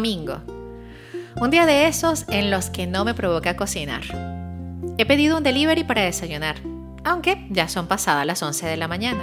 [0.00, 0.40] domingo.
[1.42, 4.00] Un día de esos en los que no me provoca cocinar.
[4.96, 6.56] He pedido un delivery para desayunar,
[7.04, 9.22] aunque ya son pasadas las 11 de la mañana.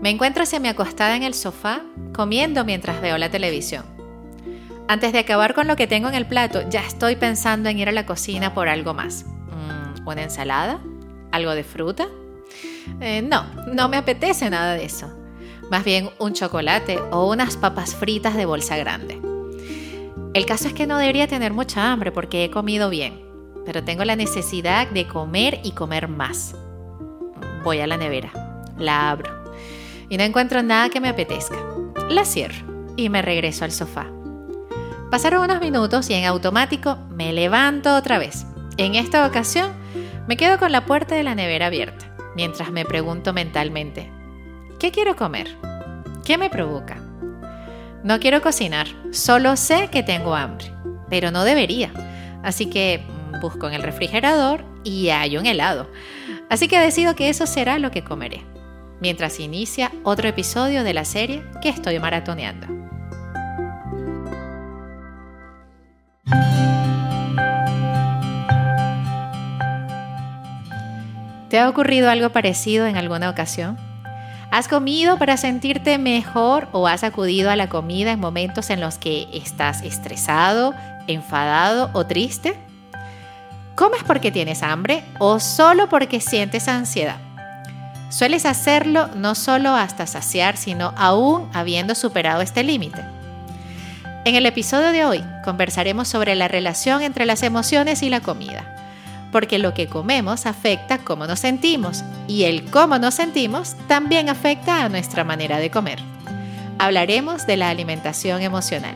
[0.00, 1.82] Me encuentro semi acostada en el sofá
[2.14, 3.84] comiendo mientras veo la televisión.
[4.88, 7.90] Antes de acabar con lo que tengo en el plato, ya estoy pensando en ir
[7.90, 9.26] a la cocina por algo más.
[9.26, 10.80] Mm, ¿Una ensalada?
[11.30, 12.08] ¿Algo de fruta?
[13.02, 15.12] Eh, no, no me apetece nada de eso.
[15.70, 19.27] Más bien un chocolate o unas papas fritas de bolsa grande.
[20.34, 23.20] El caso es que no debería tener mucha hambre porque he comido bien,
[23.64, 26.54] pero tengo la necesidad de comer y comer más.
[27.64, 28.30] Voy a la nevera,
[28.78, 29.38] la abro
[30.08, 31.56] y no encuentro nada que me apetezca.
[32.08, 34.06] La cierro y me regreso al sofá.
[35.10, 38.46] Pasaron unos minutos y en automático me levanto otra vez.
[38.76, 39.72] En esta ocasión
[40.26, 44.12] me quedo con la puerta de la nevera abierta mientras me pregunto mentalmente,
[44.78, 45.56] ¿qué quiero comer?
[46.24, 47.07] ¿Qué me provoca?
[48.04, 50.72] No quiero cocinar, solo sé que tengo hambre,
[51.10, 51.90] pero no debería.
[52.44, 53.02] Así que
[53.42, 55.90] busco en el refrigerador y hay un helado.
[56.48, 58.42] Así que decido que eso será lo que comeré,
[59.00, 62.66] mientras inicia otro episodio de la serie que estoy maratoneando.
[71.48, 73.87] ¿Te ha ocurrido algo parecido en alguna ocasión?
[74.50, 78.96] ¿Has comido para sentirte mejor o has acudido a la comida en momentos en los
[78.96, 80.74] que estás estresado,
[81.06, 82.54] enfadado o triste?
[83.74, 87.18] ¿Comes porque tienes hambre o solo porque sientes ansiedad?
[88.08, 93.04] Sueles hacerlo no solo hasta saciar, sino aún habiendo superado este límite.
[94.24, 98.77] En el episodio de hoy conversaremos sobre la relación entre las emociones y la comida
[99.32, 104.84] porque lo que comemos afecta cómo nos sentimos y el cómo nos sentimos también afecta
[104.84, 105.98] a nuestra manera de comer.
[106.78, 108.94] Hablaremos de la alimentación emocional.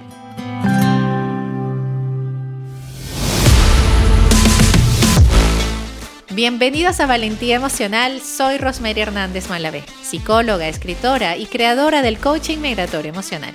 [6.31, 13.11] Bienvenidos a Valentía Emocional, soy Rosemary Hernández Malavé, psicóloga, escritora y creadora del coaching migratorio
[13.13, 13.53] emocional.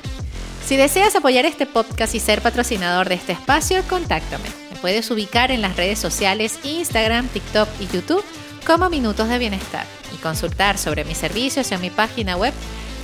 [0.63, 5.61] Si deseas apoyar este podcast y ser patrocinador de este espacio, contáctame puedes ubicar en
[5.61, 8.23] las redes sociales Instagram, TikTok y YouTube
[8.65, 12.53] como Minutos de Bienestar y consultar sobre mis servicios en mi página web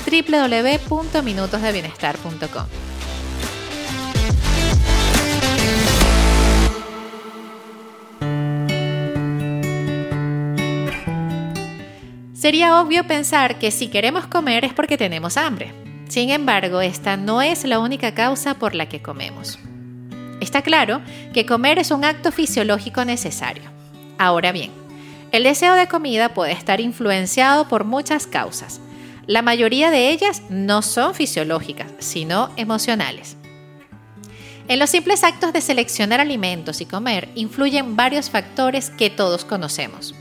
[0.06, 2.66] www.minutosdebienestar.com.
[12.34, 15.72] Sería obvio pensar que si queremos comer es porque tenemos hambre.
[16.10, 19.58] Sin embargo, esta no es la única causa por la que comemos.
[20.44, 21.00] Está claro
[21.34, 23.64] que comer es un acto fisiológico necesario.
[24.18, 24.72] Ahora bien,
[25.32, 28.82] el deseo de comida puede estar influenciado por muchas causas.
[29.26, 33.38] La mayoría de ellas no son fisiológicas, sino emocionales.
[34.68, 40.14] En los simples actos de seleccionar alimentos y comer influyen varios factores que todos conocemos.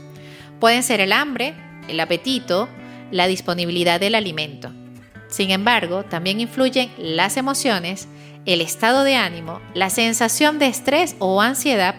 [0.61, 1.53] Pueden ser el hambre,
[1.89, 2.69] el apetito,
[3.11, 4.71] la disponibilidad del alimento.
[5.27, 8.07] Sin embargo, también influyen las emociones,
[8.45, 11.95] el estado de ánimo, la sensación de estrés o ansiedad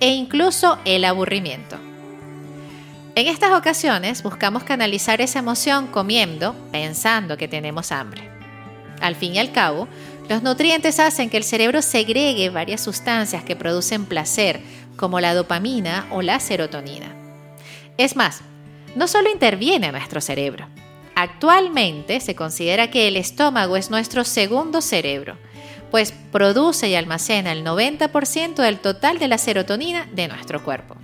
[0.00, 1.78] e incluso el aburrimiento.
[3.14, 8.28] En estas ocasiones buscamos canalizar esa emoción comiendo, pensando que tenemos hambre.
[9.00, 9.88] Al fin y al cabo,
[10.28, 14.60] los nutrientes hacen que el cerebro segregue varias sustancias que producen placer,
[14.96, 17.14] como la dopamina o la serotonina.
[17.96, 18.42] Es más,
[18.96, 20.66] no solo interviene nuestro cerebro.
[21.14, 25.38] Actualmente se considera que el estómago es nuestro segundo cerebro
[25.90, 30.96] pues produce y almacena el 90% del total de la serotonina de nuestro cuerpo.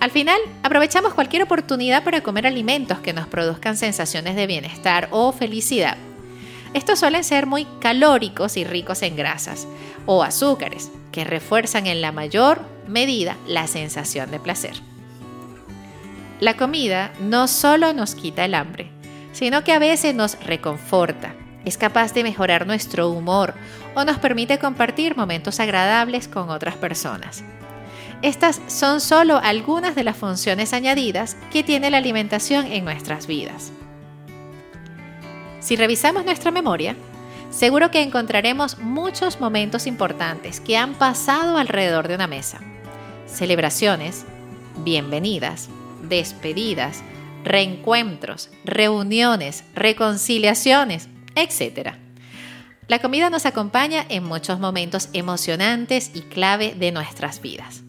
[0.00, 5.32] Al final, aprovechamos cualquier oportunidad para comer alimentos que nos produzcan sensaciones de bienestar o
[5.32, 5.96] felicidad.
[6.74, 9.66] Estos suelen ser muy calóricos y ricos en grasas
[10.06, 14.74] o azúcares, que refuerzan en la mayor medida la sensación de placer.
[16.40, 18.90] La comida no solo nos quita el hambre,
[19.32, 23.54] sino que a veces nos reconforta, es capaz de mejorar nuestro humor
[23.94, 27.44] o nos permite compartir momentos agradables con otras personas.
[28.22, 33.72] Estas son solo algunas de las funciones añadidas que tiene la alimentación en nuestras vidas.
[35.60, 36.96] Si revisamos nuestra memoria,
[37.50, 42.60] seguro que encontraremos muchos momentos importantes que han pasado alrededor de una mesa.
[43.26, 44.24] Celebraciones,
[44.84, 45.68] bienvenidas,
[46.02, 47.02] despedidas,
[47.44, 51.94] reencuentros, reuniones, reconciliaciones, etc.
[52.86, 57.82] La comida nos acompaña en muchos momentos emocionantes y clave de nuestras vidas.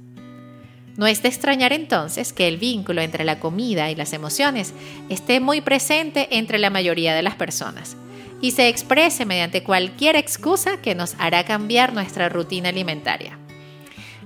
[0.97, 4.73] No es de extrañar entonces que el vínculo entre la comida y las emociones
[5.09, 7.97] esté muy presente entre la mayoría de las personas
[8.41, 13.37] y se exprese mediante cualquier excusa que nos hará cambiar nuestra rutina alimentaria.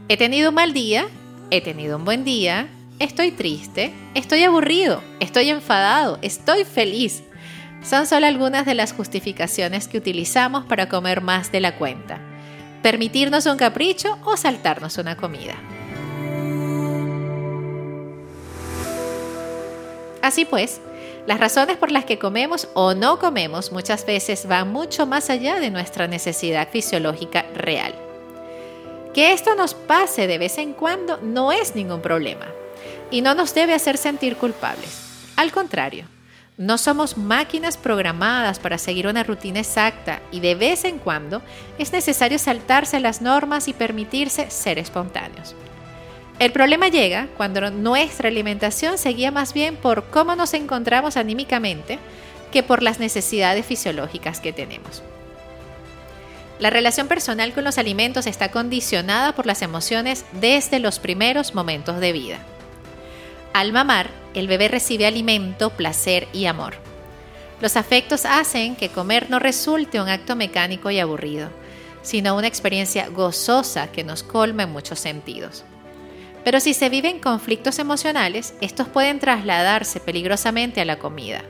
[0.07, 1.07] He tenido un mal día,
[1.49, 2.67] he tenido un buen día,
[2.99, 7.23] estoy triste, estoy aburrido, estoy enfadado, estoy feliz.
[7.83, 12.19] Son solo algunas de las justificaciones que utilizamos para comer más de la cuenta,
[12.83, 15.55] permitirnos un capricho o saltarnos una comida.
[20.21, 20.81] Así pues,
[21.25, 25.59] las razones por las que comemos o no comemos muchas veces van mucho más allá
[25.59, 27.93] de nuestra necesidad fisiológica real.
[29.13, 32.45] Que esto nos pase de vez en cuando no es ningún problema
[33.09, 35.01] y no nos debe hacer sentir culpables.
[35.35, 36.05] Al contrario,
[36.59, 41.41] no somos máquinas programadas para seguir una rutina exacta y de vez en cuando
[41.77, 45.55] es necesario saltarse las normas y permitirse ser espontáneos.
[46.37, 51.97] El problema llega cuando nuestra alimentación se guía más bien por cómo nos encontramos anímicamente
[52.51, 55.01] que por las necesidades fisiológicas que tenemos.
[56.59, 62.01] La relación personal con los alimentos está condicionada por las emociones desde los primeros momentos
[62.01, 62.39] de vida.
[63.53, 66.75] Al mamar, el bebé recibe alimento, placer y amor.
[67.61, 71.49] Los afectos hacen que comer no resulte un acto mecánico y aburrido,
[72.01, 75.65] sino una experiencia gozosa que nos colma en muchos sentidos.
[76.43, 81.43] Pero si se viven conflictos emocionales, estos pueden trasladarse peligrosamente a la comida.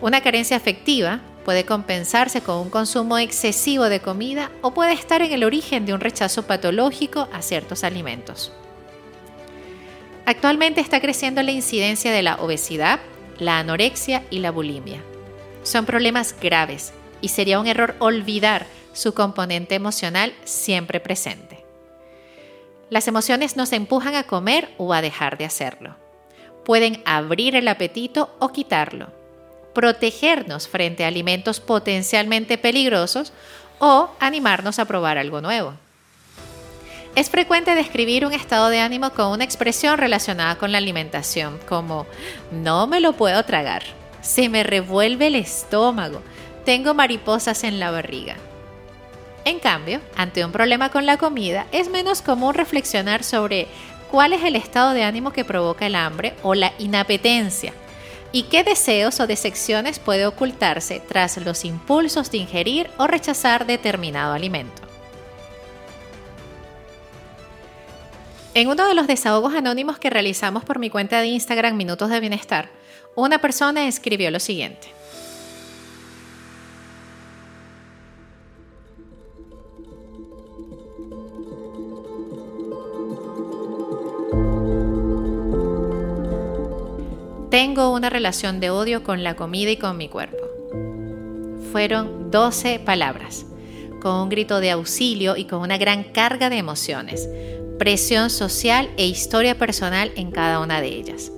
[0.00, 5.32] Una carencia afectiva puede compensarse con un consumo excesivo de comida o puede estar en
[5.32, 8.52] el origen de un rechazo patológico a ciertos alimentos.
[10.24, 13.00] Actualmente está creciendo la incidencia de la obesidad,
[13.38, 15.02] la anorexia y la bulimia.
[15.64, 21.64] Son problemas graves y sería un error olvidar su componente emocional siempre presente.
[22.88, 25.96] Las emociones nos empujan a comer o a dejar de hacerlo.
[26.64, 29.08] Pueden abrir el apetito o quitarlo,
[29.74, 33.32] protegernos frente a alimentos potencialmente peligrosos
[33.78, 35.74] o animarnos a probar algo nuevo.
[37.14, 42.06] Es frecuente describir un estado de ánimo con una expresión relacionada con la alimentación, como
[42.50, 43.82] no me lo puedo tragar,
[44.22, 46.22] se me revuelve el estómago,
[46.64, 48.36] tengo mariposas en la barriga.
[49.44, 53.66] En cambio, ante un problema con la comida, es menos común reflexionar sobre
[54.10, 57.74] cuál es el estado de ánimo que provoca el hambre o la inapetencia
[58.30, 64.32] y qué deseos o decepciones puede ocultarse tras los impulsos de ingerir o rechazar determinado
[64.32, 64.91] alimento.
[68.54, 72.20] En uno de los desahogos anónimos que realizamos por mi cuenta de Instagram Minutos de
[72.20, 72.70] Bienestar,
[73.16, 74.88] una persona escribió lo siguiente.
[87.50, 90.44] Tengo una relación de odio con la comida y con mi cuerpo.
[91.72, 93.46] Fueron 12 palabras,
[94.02, 97.26] con un grito de auxilio y con una gran carga de emociones
[97.82, 101.32] presión social e historia personal en cada una de ellas.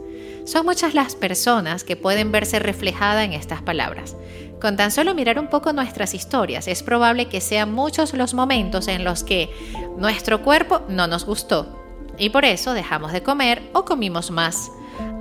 [0.44, 4.14] Son muchas las personas que pueden verse reflejadas en estas palabras.
[4.60, 8.88] Con tan solo mirar un poco nuestras historias, es probable que sean muchos los momentos
[8.88, 9.48] en los que
[9.96, 11.80] nuestro cuerpo no nos gustó
[12.18, 14.70] y por eso dejamos de comer o comimos más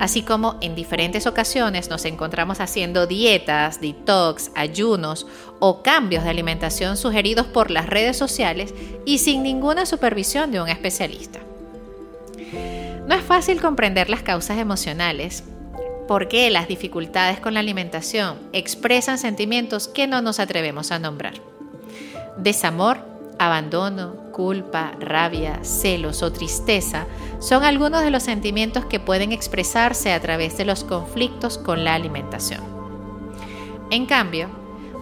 [0.00, 5.26] así como en diferentes ocasiones nos encontramos haciendo dietas, detox, ayunos
[5.60, 10.68] o cambios de alimentación sugeridos por las redes sociales y sin ninguna supervisión de un
[10.68, 11.40] especialista.
[13.06, 15.44] No es fácil comprender las causas emocionales,
[16.08, 21.34] porque las dificultades con la alimentación expresan sentimientos que no nos atrevemos a nombrar.
[22.36, 22.98] Desamor,
[23.38, 27.06] Abandono, culpa, rabia, celos o tristeza
[27.38, 31.94] son algunos de los sentimientos que pueden expresarse a través de los conflictos con la
[31.94, 32.60] alimentación.
[33.90, 34.48] En cambio,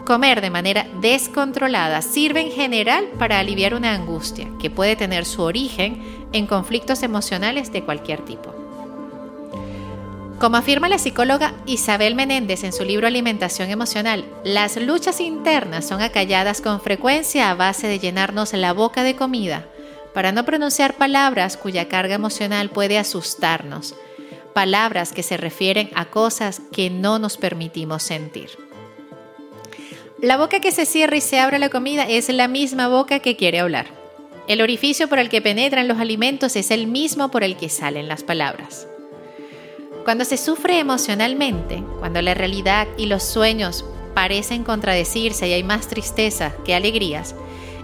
[0.05, 5.43] comer de manera descontrolada sirve en general para aliviar una angustia que puede tener su
[5.43, 8.62] origen en conflictos emocionales de cualquier tipo.
[10.43, 16.03] Como afirma la psicóloga Isabel Menéndez en su libro Alimentación Emocional, las luchas internas son
[16.03, 19.69] acalladas con frecuencia a base de llenarnos la boca de comida,
[20.13, 23.95] para no pronunciar palabras cuya carga emocional puede asustarnos,
[24.53, 28.51] palabras que se refieren a cosas que no nos permitimos sentir.
[30.21, 33.37] La boca que se cierra y se abre la comida es la misma boca que
[33.37, 33.87] quiere hablar.
[34.49, 38.09] El orificio por el que penetran los alimentos es el mismo por el que salen
[38.09, 38.89] las palabras.
[40.05, 45.87] Cuando se sufre emocionalmente, cuando la realidad y los sueños parecen contradecirse y hay más
[45.87, 47.37] tristeza que alegrías,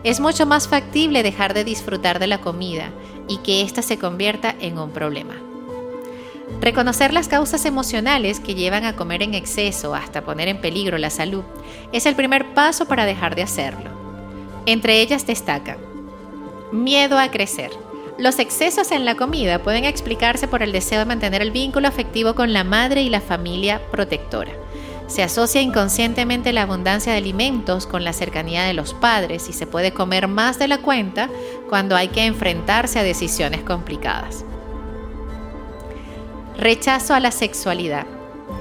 [0.03, 2.91] es mucho más factible dejar de disfrutar de la comida
[3.29, 5.35] y que ésta se convierta en un problema.
[6.61, 11.11] Reconocer las causas emocionales que llevan a comer en exceso hasta poner en peligro la
[11.11, 11.45] salud
[11.93, 13.91] es el primer paso para dejar de hacerlo.
[14.67, 15.79] Entre ellas destacan
[16.73, 17.71] miedo a crecer.
[18.19, 22.35] Los excesos en la comida pueden explicarse por el deseo de mantener el vínculo afectivo
[22.35, 24.51] con la madre y la familia protectora.
[25.07, 29.69] Se asocia inconscientemente la abundancia de alimentos con la cercanía de los padres y se
[29.69, 31.31] puede comer más de la cuenta
[31.69, 34.45] cuando hay que enfrentarse a decisiones complicadas.
[36.59, 38.07] Rechazo a la sexualidad.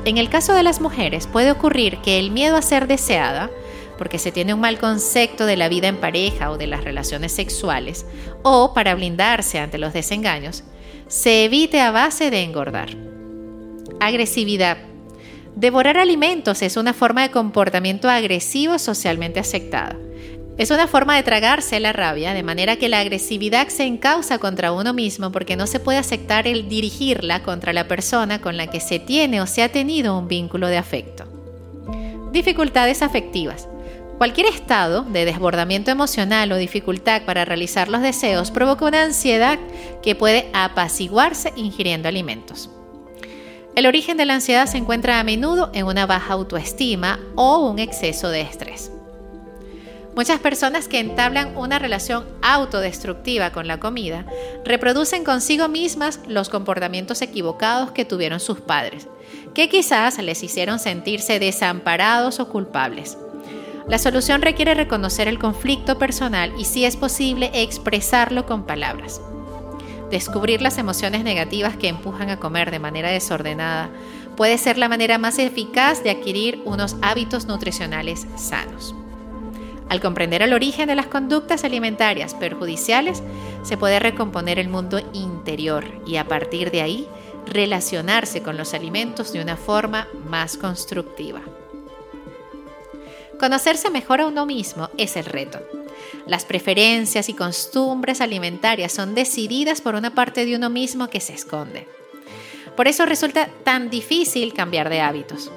[0.06, 3.50] En el caso de las mujeres puede ocurrir que el miedo a ser deseada,
[3.98, 7.32] porque se tiene un mal concepto de la vida en pareja o de las relaciones
[7.32, 8.06] sexuales,
[8.44, 10.64] o para blindarse ante los desengaños,
[11.08, 12.90] se evite a base de engordar.
[14.00, 14.78] Agresividad.
[15.56, 19.96] Devorar alimentos es una forma de comportamiento agresivo socialmente aceptada.
[20.58, 24.72] Es una forma de tragarse la rabia, de manera que la agresividad se encausa contra
[24.72, 28.80] uno mismo porque no se puede aceptar el dirigirla contra la persona con la que
[28.80, 31.26] se tiene o se ha tenido un vínculo de afecto.
[32.32, 33.68] Dificultades afectivas.
[34.18, 39.60] Cualquier estado de desbordamiento emocional o dificultad para realizar los deseos provoca una ansiedad
[40.02, 42.72] que puede apaciguarse ingiriendo alimentos.
[43.76, 47.78] El origen de la ansiedad se encuentra a menudo en una baja autoestima o un
[47.78, 48.92] exceso de estrés.
[50.16, 54.26] Muchas personas que entablan una relación autodestructiva con la comida
[54.66, 59.08] reproducen consigo mismas los comportamientos equivocados que tuvieron sus padres,
[59.54, 63.16] que quizás les hicieron sentirse desamparados o culpables.
[63.88, 69.22] La solución requiere reconocer el conflicto personal y si es posible expresarlo con palabras.
[70.12, 73.90] Descubrir las emociones negativas que empujan a comer de manera desordenada
[74.36, 78.94] puede ser la manera más eficaz de adquirir unos hábitos nutricionales sanos.
[79.90, 83.24] Al comprender el origen de las conductas alimentarias perjudiciales,
[83.64, 87.08] se puede recomponer el mundo interior y a partir de ahí
[87.46, 91.42] relacionarse con los alimentos de una forma más constructiva.
[93.40, 95.60] Conocerse mejor a uno mismo es el reto.
[96.26, 101.34] Las preferencias y costumbres alimentarias son decididas por una parte de uno mismo que se
[101.34, 101.88] esconde.
[102.76, 105.52] Por eso resulta tan difícil cambiar de hábitos.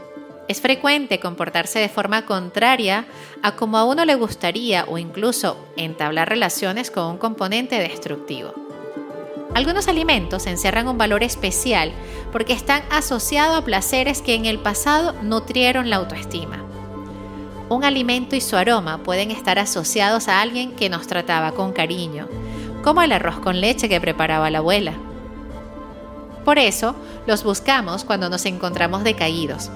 [0.47, 3.07] Es frecuente comportarse de forma contraria
[3.43, 8.53] a como a uno le gustaría o incluso entablar relaciones con un componente destructivo.
[9.55, 11.93] Algunos alimentos encierran un valor especial
[12.31, 16.70] porque están asociados a placeres que en el pasado nutrieron la autoestima.
[17.71, 22.29] Un alimento y su aroma pueden estar asociados a alguien que nos trataba con cariño,
[22.85, 24.93] como el arroz con leche que preparaba la abuela.
[26.45, 26.95] Por eso
[27.27, 29.71] los buscamos cuando nos encontramos decaídos,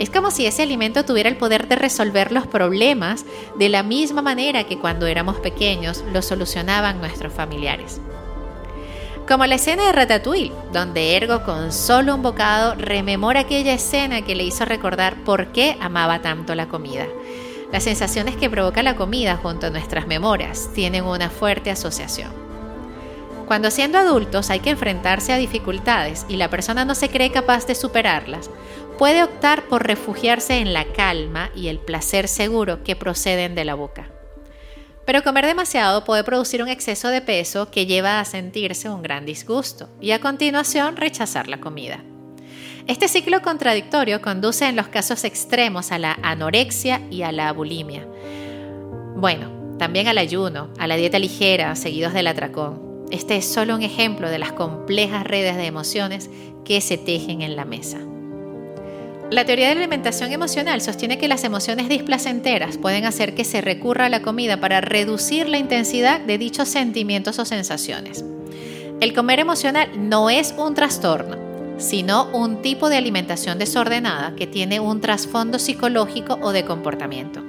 [0.00, 3.26] es como si ese alimento tuviera el poder de resolver los problemas
[3.58, 8.00] de la misma manera que cuando éramos pequeños los solucionaban nuestros familiares.
[9.28, 14.34] Como la escena de Ratatouille, donde Ergo con solo un bocado rememora aquella escena que
[14.34, 17.04] le hizo recordar por qué amaba tanto la comida.
[17.72, 22.32] Las sensaciones que provoca la comida junto a nuestras memorias tienen una fuerte asociación.
[23.46, 27.66] Cuando siendo adultos hay que enfrentarse a dificultades y la persona no se cree capaz
[27.66, 28.50] de superarlas,
[28.98, 33.74] puede optar por refugiarse en la calma y el placer seguro que proceden de la
[33.74, 34.10] boca.
[35.04, 39.26] Pero comer demasiado puede producir un exceso de peso que lleva a sentirse un gran
[39.26, 42.04] disgusto y a continuación rechazar la comida.
[42.86, 48.06] Este ciclo contradictorio conduce en los casos extremos a la anorexia y a la bulimia.
[49.16, 53.06] Bueno, también al ayuno, a la dieta ligera, seguidos del atracón.
[53.10, 56.30] Este es solo un ejemplo de las complejas redes de emociones
[56.64, 57.98] que se tejen en la mesa.
[59.30, 63.60] La teoría de la alimentación emocional sostiene que las emociones displacenteras pueden hacer que se
[63.60, 68.24] recurra a la comida para reducir la intensidad de dichos sentimientos o sensaciones.
[69.00, 71.49] El comer emocional no es un trastorno,
[71.80, 77.42] sino un tipo de alimentación desordenada que tiene un trasfondo psicológico o de comportamiento.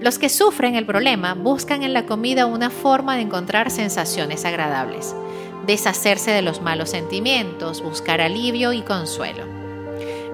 [0.00, 5.14] Los que sufren el problema buscan en la comida una forma de encontrar sensaciones agradables,
[5.66, 9.44] deshacerse de los malos sentimientos, buscar alivio y consuelo.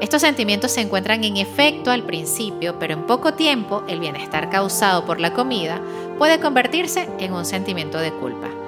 [0.01, 5.07] Estos sentimientos se encuentran en efecto al principio, pero en poco tiempo el bienestar causado
[5.07, 5.81] por la comida
[6.19, 8.64] puede convertirse en un sentimiento de culpa.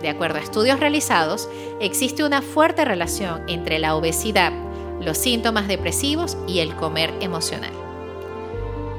[0.00, 1.48] De acuerdo a estudios realizados,
[1.80, 4.52] existe una fuerte relación entre la obesidad,
[5.00, 7.72] los síntomas depresivos y el comer emocional.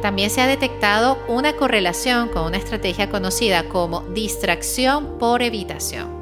[0.02, 6.22] También se ha detectado una correlación con una estrategia conocida como distracción por evitación.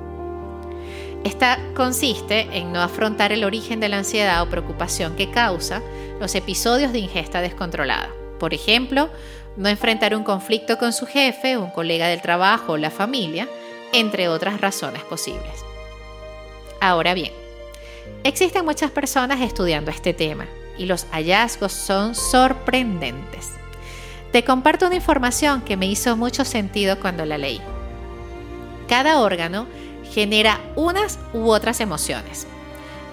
[1.24, 5.82] Esta consiste en no afrontar el origen de la ansiedad o preocupación que causa
[6.20, 8.10] los episodios de ingesta descontrolada.
[8.40, 9.10] Por ejemplo,
[9.58, 13.50] no enfrentar un conflicto con su jefe, un colega del trabajo o la familia,
[13.94, 15.64] entre otras razones posibles.
[16.82, 17.34] Ahora bien,
[18.24, 20.46] Existen muchas personas estudiando este tema
[20.78, 23.52] y los hallazgos son sorprendentes.
[24.32, 27.62] Te comparto una información que me hizo mucho sentido cuando la leí.
[28.88, 29.68] Cada órgano
[30.12, 32.46] genera unas u otras emociones.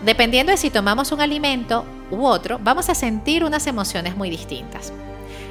[0.04, 4.92] Dependiendo de si tomamos un alimento u otro, vamos a sentir unas emociones muy distintas.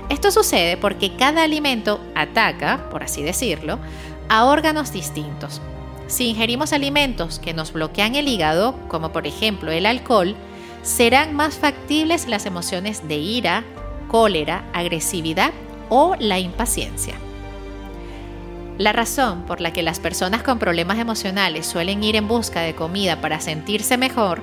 [0.10, 3.80] Esto sucede porque cada alimento ataca, por así decirlo,
[4.30, 5.62] a órganos distintos.
[6.08, 10.36] Si ingerimos alimentos que nos bloquean el hígado, como por ejemplo el alcohol,
[10.84, 13.64] serán más factibles las emociones de ira,
[14.08, 15.52] cólera, agresividad
[15.90, 17.16] o la impaciencia.
[18.78, 22.76] La razón por la que las personas con problemas emocionales suelen ir en busca de
[22.76, 24.42] comida para sentirse mejor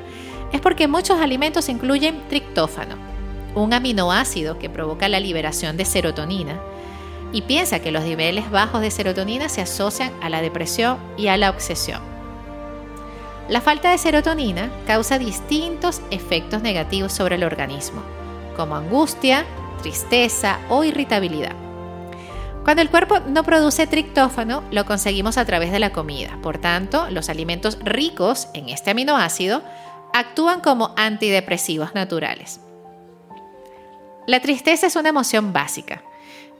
[0.52, 2.96] es porque muchos alimentos incluyen triptófano,
[3.54, 6.60] un aminoácido que provoca la liberación de serotonina,
[7.32, 11.36] y piensa que los niveles bajos de serotonina se asocian a la depresión y a
[11.36, 12.00] la obsesión.
[13.48, 18.02] La falta de serotonina causa distintos efectos negativos sobre el organismo,
[18.56, 19.44] como angustia,
[19.82, 21.56] tristeza o irritabilidad.
[22.64, 26.38] Cuando el cuerpo no produce triptófano, lo conseguimos a través de la comida.
[26.42, 29.62] Por tanto, los alimentos ricos en este aminoácido
[30.12, 32.60] actúan como antidepresivos naturales.
[34.28, 36.04] La tristeza es una emoción básica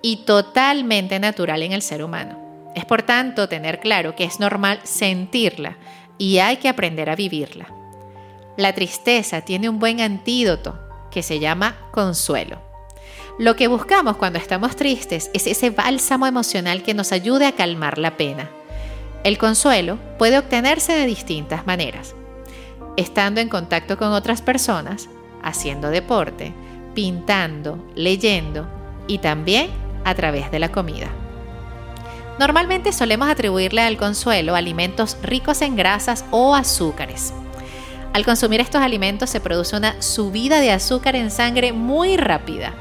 [0.02, 2.38] y totalmente natural en el ser humano.
[2.74, 5.76] Es por tanto tener claro que es normal sentirla
[6.18, 7.66] y hay que aprender a vivirla.
[8.56, 10.78] La tristeza tiene un buen antídoto
[11.10, 12.60] que se llama consuelo.
[13.38, 17.98] Lo que buscamos cuando estamos tristes es ese bálsamo emocional que nos ayude a calmar
[17.98, 18.50] la pena.
[19.24, 22.14] El consuelo puede obtenerse de distintas maneras.
[22.96, 25.08] Estando en contacto con otras personas,
[25.42, 26.52] haciendo deporte,
[26.94, 28.68] pintando, leyendo
[29.06, 29.70] y también
[30.04, 31.08] a través de la comida.
[32.38, 37.32] Normalmente solemos atribuirle al consuelo alimentos ricos en grasas o azúcares.
[38.12, 42.74] Al consumir estos alimentos se produce una subida de azúcar en sangre muy rápida,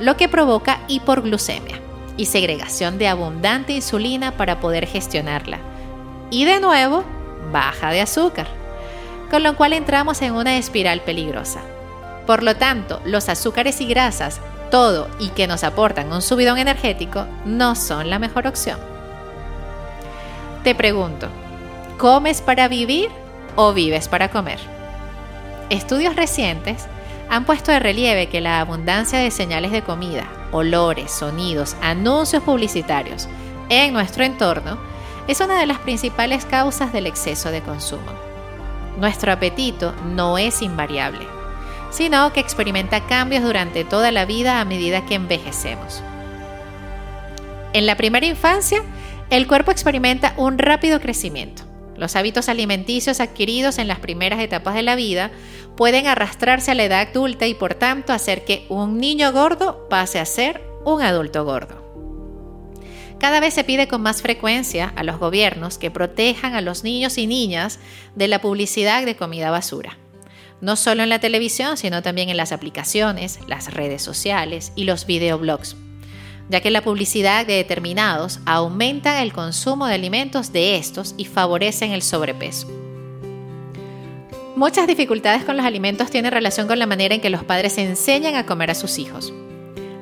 [0.00, 1.80] lo que provoca hiporglucemia
[2.16, 5.58] y segregación de abundante insulina para poder gestionarla.
[6.30, 7.04] Y de nuevo,
[7.52, 8.48] baja de azúcar,
[9.30, 11.60] con lo cual entramos en una espiral peligrosa.
[12.26, 14.40] Por lo tanto, los azúcares y grasas,
[14.72, 18.80] todo y que nos aportan un subidón energético, no son la mejor opción.
[20.64, 21.28] Te pregunto,
[21.98, 23.10] ¿comes para vivir
[23.54, 24.58] o vives para comer?
[25.68, 26.86] Estudios recientes
[27.28, 33.28] han puesto de relieve que la abundancia de señales de comida, olores, sonidos, anuncios publicitarios
[33.68, 34.78] en nuestro entorno
[35.28, 38.10] es una de las principales causas del exceso de consumo.
[38.98, 41.26] Nuestro apetito no es invariable,
[41.92, 46.02] sino que experimenta cambios durante toda la vida a medida que envejecemos.
[47.72, 48.82] En la primera infancia,
[49.30, 51.62] el cuerpo experimenta un rápido crecimiento.
[51.96, 55.30] Los hábitos alimenticios adquiridos en las primeras etapas de la vida
[55.76, 60.18] pueden arrastrarse a la edad adulta y por tanto hacer que un niño gordo pase
[60.18, 61.82] a ser un adulto gordo.
[63.18, 67.18] Cada vez se pide con más frecuencia a los gobiernos que protejan a los niños
[67.18, 67.78] y niñas
[68.16, 69.96] de la publicidad de comida basura.
[70.62, 75.06] No solo en la televisión, sino también en las aplicaciones, las redes sociales y los
[75.06, 75.74] videoblogs,
[76.48, 81.90] ya que la publicidad de determinados aumenta el consumo de alimentos de estos y favorecen
[81.90, 82.68] el sobrepeso.
[84.54, 88.36] Muchas dificultades con los alimentos tienen relación con la manera en que los padres enseñan
[88.36, 89.32] a comer a sus hijos.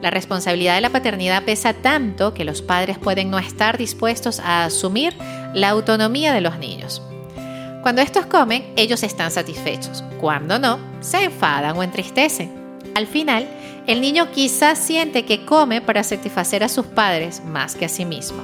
[0.03, 4.67] La responsabilidad de la paternidad pesa tanto que los padres pueden no estar dispuestos a
[4.67, 5.17] asumir
[5.55, 7.01] la autonomía de los niños.
[7.83, 10.05] Cuando estos comen, ellos están satisfechos.
[10.21, 12.53] Cuando no, se enfadan o entristecen.
[12.95, 13.49] Al final,
[13.87, 18.05] el niño quizás siente que come para satisfacer a sus padres más que a sí
[18.05, 18.43] mismo.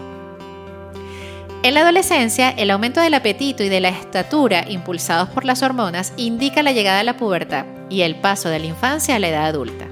[1.62, 6.12] En la adolescencia, el aumento del apetito y de la estatura impulsados por las hormonas
[6.16, 9.46] indica la llegada a la pubertad y el paso de la infancia a la edad
[9.46, 9.86] adulta.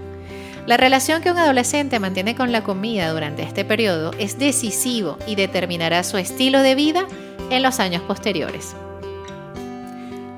[0.66, 5.35] La relación que un adolescente mantiene con la comida durante este periodo es decisivo y
[5.35, 7.07] determinará su estilo de vida
[7.50, 8.74] en los años posteriores.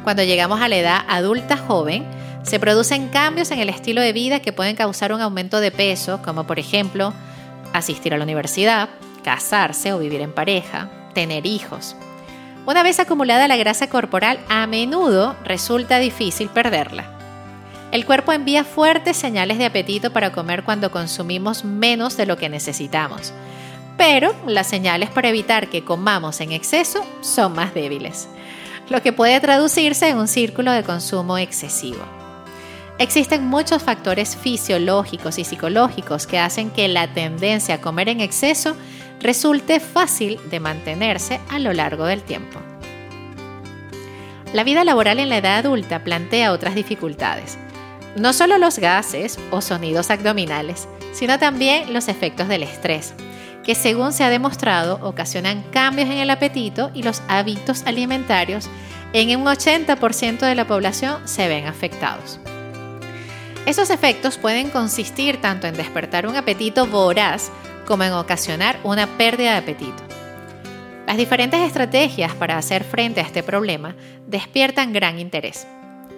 [0.06, 2.06] Cuando llegamos a la edad adulta joven,
[2.44, 6.22] se producen cambios en el estilo de vida que pueden causar un aumento de peso,
[6.22, 7.12] como por ejemplo
[7.72, 8.88] asistir a la universidad,
[9.24, 11.96] casarse o vivir en pareja, tener hijos.
[12.66, 17.10] Una vez acumulada la grasa corporal, a menudo resulta difícil perderla.
[17.90, 22.48] El cuerpo envía fuertes señales de apetito para comer cuando consumimos menos de lo que
[22.48, 23.32] necesitamos,
[23.96, 28.28] pero las señales para evitar que comamos en exceso son más débiles,
[28.88, 32.04] lo que puede traducirse en un círculo de consumo excesivo.
[32.98, 38.74] Existen muchos factores fisiológicos y psicológicos que hacen que la tendencia a comer en exceso
[39.20, 42.58] resulte fácil de mantenerse a lo largo del tiempo.
[44.54, 47.58] La vida laboral en la edad adulta plantea otras dificultades.
[48.16, 53.12] No solo los gases o sonidos abdominales, sino también los efectos del estrés,
[53.66, 58.70] que según se ha demostrado ocasionan cambios en el apetito y los hábitos alimentarios
[59.12, 62.38] en un 80% de la población se ven afectados.
[63.66, 67.50] Esos efectos pueden consistir tanto en despertar un apetito voraz
[67.86, 70.02] como en ocasionar una pérdida de apetito.
[71.08, 73.96] Las diferentes estrategias para hacer frente a este problema
[74.28, 75.66] despiertan gran interés.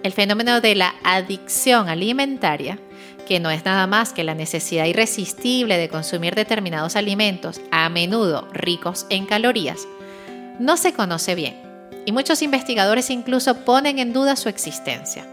[0.03, 2.79] El fenómeno de la adicción alimentaria,
[3.29, 8.49] que no es nada más que la necesidad irresistible de consumir determinados alimentos, a menudo
[8.55, 9.87] ricos en calorías,
[10.59, 11.61] no se conoce bien
[12.07, 15.27] y muchos investigadores incluso ponen en duda su existencia.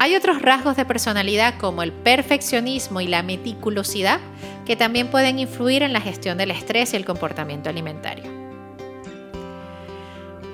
[0.00, 4.18] Hay otros rasgos de personalidad como el perfeccionismo y la meticulosidad
[4.66, 8.24] que también pueden influir en la gestión del estrés y el comportamiento alimentario.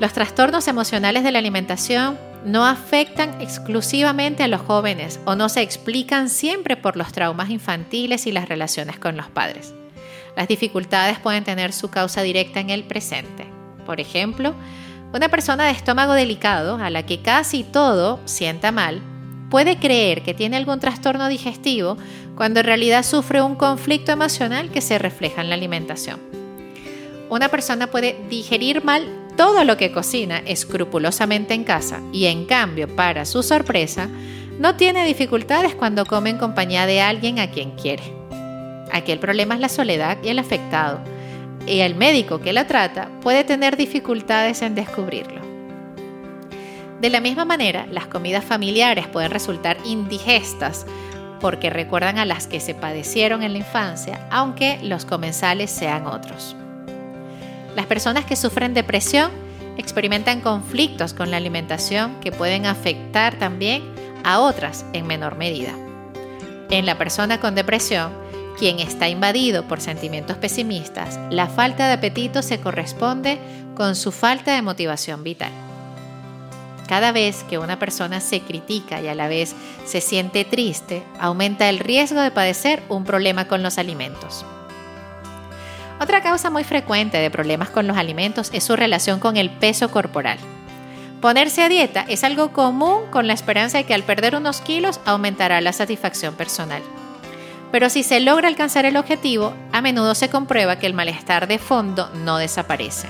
[0.00, 5.62] Los trastornos emocionales de la alimentación no afectan exclusivamente a los jóvenes o no se
[5.62, 9.74] explican siempre por los traumas infantiles y las relaciones con los padres.
[10.36, 13.46] Las dificultades pueden tener su causa directa en el presente.
[13.86, 14.54] Por ejemplo,
[15.12, 19.02] una persona de estómago delicado a la que casi todo sienta mal
[19.50, 21.98] puede creer que tiene algún trastorno digestivo
[22.34, 26.18] cuando en realidad sufre un conflicto emocional que se refleja en la alimentación.
[27.28, 32.94] Una persona puede digerir mal todo lo que cocina escrupulosamente en casa y en cambio,
[32.94, 34.08] para su sorpresa,
[34.58, 38.02] no tiene dificultades cuando come en compañía de alguien a quien quiere.
[38.92, 41.00] Aquí el problema es la soledad y el afectado,
[41.66, 45.40] y el médico que la trata puede tener dificultades en descubrirlo.
[47.00, 50.86] De la misma manera, las comidas familiares pueden resultar indigestas
[51.40, 56.54] porque recuerdan a las que se padecieron en la infancia, aunque los comensales sean otros.
[57.74, 59.30] Las personas que sufren depresión
[59.76, 63.82] experimentan conflictos con la alimentación que pueden afectar también
[64.24, 65.72] a otras en menor medida.
[66.70, 68.12] En la persona con depresión,
[68.58, 73.38] quien está invadido por sentimientos pesimistas, la falta de apetito se corresponde
[73.74, 75.52] con su falta de motivación vital.
[76.86, 79.54] Cada vez que una persona se critica y a la vez
[79.86, 84.44] se siente triste, aumenta el riesgo de padecer un problema con los alimentos.
[86.00, 89.90] Otra causa muy frecuente de problemas con los alimentos es su relación con el peso
[89.90, 90.38] corporal.
[91.20, 95.00] Ponerse a dieta es algo común con la esperanza de que al perder unos kilos
[95.04, 96.82] aumentará la satisfacción personal.
[97.70, 101.58] Pero si se logra alcanzar el objetivo, a menudo se comprueba que el malestar de
[101.58, 103.08] fondo no desaparece.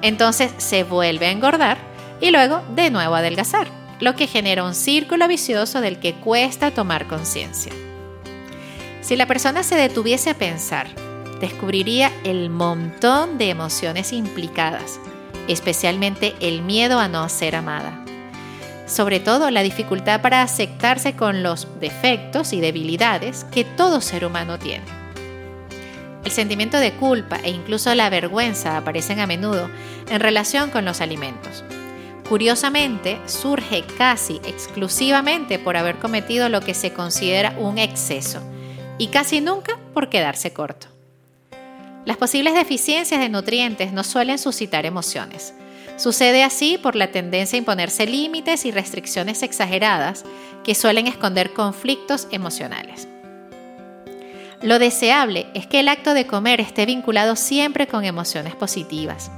[0.00, 1.76] Entonces se vuelve a engordar
[2.20, 3.66] y luego de nuevo adelgazar,
[3.98, 7.72] lo que genera un círculo vicioso del que cuesta tomar conciencia.
[9.02, 10.86] Si la persona se detuviese a pensar,
[11.40, 15.00] descubriría el montón de emociones implicadas,
[15.48, 18.04] especialmente el miedo a no ser amada.
[18.86, 24.58] Sobre todo la dificultad para aceptarse con los defectos y debilidades que todo ser humano
[24.58, 24.84] tiene.
[26.24, 29.70] El sentimiento de culpa e incluso la vergüenza aparecen a menudo
[30.10, 31.64] en relación con los alimentos,
[32.30, 38.40] Curiosamente, surge casi exclusivamente por haber cometido lo que se considera un exceso
[38.98, 40.99] y casi nunca por quedarse corto.
[42.10, 45.54] Las posibles deficiencias de nutrientes no suelen suscitar emociones.
[45.96, 50.24] Sucede así por la tendencia a imponerse límites y restricciones exageradas
[50.64, 53.06] que suelen esconder conflictos emocionales.
[54.60, 59.30] Lo deseable es que el acto de comer esté vinculado siempre con emociones positivas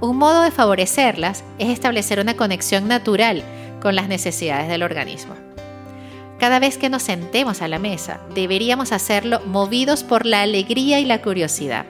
[0.00, 3.42] un modo de favorecerlas es establecer una conexión natural
[3.82, 5.34] con las necesidades del organismo.
[6.38, 11.04] Cada vez que nos sentemos a la mesa, deberíamos hacerlo movidos por la alegría y
[11.04, 11.84] la curiosidad.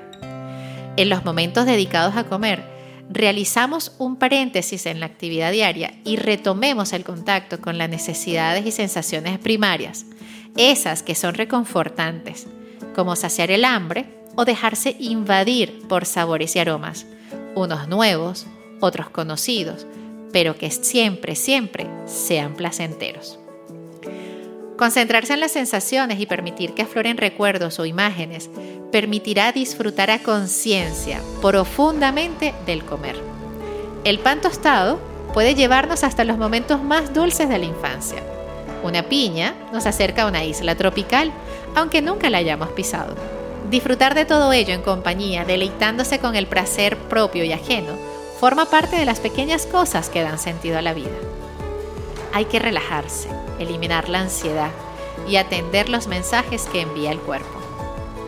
[0.96, 2.64] En los momentos dedicados a comer,
[3.10, 8.72] realizamos un paréntesis en la actividad diaria y retomemos el contacto con las necesidades y
[8.72, 10.06] sensaciones primarias,
[10.56, 12.46] esas que son reconfortantes,
[12.94, 14.06] como saciar el hambre
[14.36, 17.06] o dejarse invadir por sabores y aromas
[17.54, 18.46] unos nuevos,
[18.80, 19.86] otros conocidos,
[20.32, 23.38] pero que siempre, siempre sean placenteros.
[24.76, 28.50] Concentrarse en las sensaciones y permitir que afloren recuerdos o imágenes
[28.92, 33.16] permitirá disfrutar a conciencia profundamente del comer.
[34.04, 35.00] El pan tostado
[35.32, 38.22] puede llevarnos hasta los momentos más dulces de la infancia.
[38.82, 41.32] Una piña nos acerca a una isla tropical,
[41.74, 43.14] aunque nunca la hayamos pisado.
[43.70, 47.94] Disfrutar de todo ello en compañía, deleitándose con el placer propio y ajeno,
[48.38, 51.16] forma parte de las pequeñas cosas que dan sentido a la vida.
[52.36, 54.70] Hay que relajarse, eliminar la ansiedad
[55.26, 57.58] y atender los mensajes que envía el cuerpo.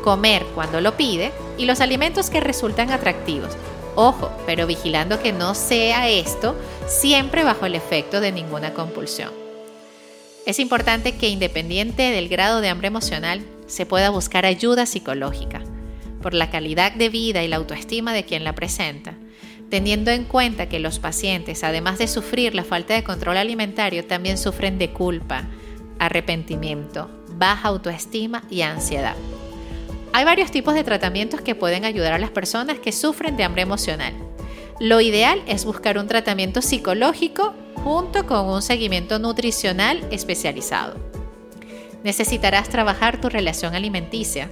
[0.03, 3.55] Comer cuando lo pide y los alimentos que resultan atractivos
[3.97, 9.31] Ojo, pero vigilando que no sea esto siempre bajo el efecto de ninguna compulsión.
[10.47, 15.63] Es importante que independiente del grado de hambre emocional, se pueda buscar ayuda psicológica
[16.23, 19.18] por la calidad de vida y la autoestima de quien la presenta,
[19.71, 24.39] teniendo en cuenta que los pacientes, además de sufrir la falta de control alimentario, también
[24.39, 25.45] sufren de culpa,
[25.99, 29.17] arrepentimiento, baja autoestima y ansiedad.
[30.13, 33.63] Hay varios tipos de tratamientos que pueden ayudar a las personas que sufren de hambre
[33.63, 34.15] emocional.
[34.81, 40.97] Lo ideal es buscar un tratamiento psicológico junto con un seguimiento nutricional especializado.
[42.05, 44.49] Necesitarás trabajar tu relación alimenticia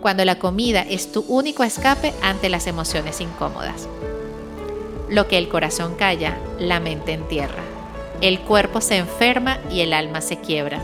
[0.00, 3.88] cuando la comida es tu único escape ante las emociones incómodas.
[5.08, 7.62] Lo que el corazón calla, la mente entierra.
[8.20, 10.80] El cuerpo se enferma y el alma se quiebra.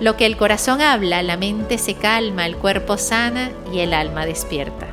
[0.00, 4.26] Lo que el corazón habla, la mente se calma, el cuerpo sana y el alma
[4.26, 4.86] despierta.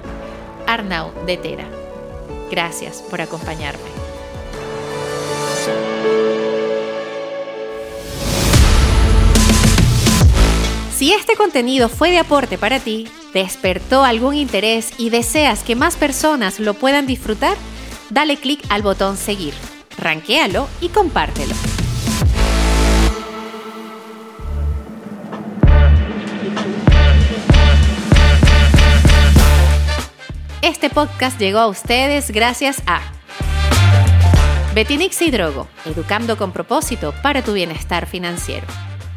[0.65, 1.65] Arnau de Tera.
[2.49, 3.93] Gracias por acompañarme.
[10.95, 15.97] Si este contenido fue de aporte para ti, despertó algún interés y deseas que más
[15.97, 17.57] personas lo puedan disfrutar,
[18.13, 19.53] dale clic al botón seguir,
[19.97, 21.55] ranquéalo y compártelo.
[30.61, 33.01] Este podcast llegó a ustedes gracias a
[34.75, 38.67] Betinix y Drogo, educando con propósito para tu bienestar financiero.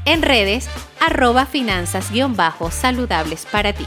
[0.04, 0.68] En redes,
[1.00, 3.86] arroba finanzas-saludables para ti.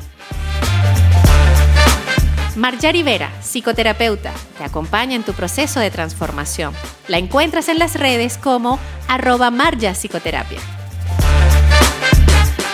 [2.59, 6.73] Marjari Vera, psicoterapeuta, te acompaña en tu proceso de transformación.
[7.07, 10.59] La encuentras en las redes como arroba Marja Psicoterapia.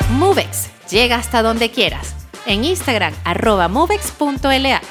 [0.10, 2.16] Movex, llega hasta donde quieras
[2.48, 4.82] en Instagram arroba movex.la.